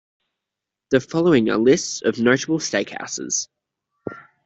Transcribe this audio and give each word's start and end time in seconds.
The 0.89 0.99
following 0.99 1.51
are 1.51 1.59
lists 1.59 2.01
of 2.01 2.17
notable 2.17 2.57
steakhouses. 2.57 3.49